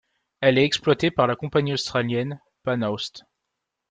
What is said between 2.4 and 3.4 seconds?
PanAust.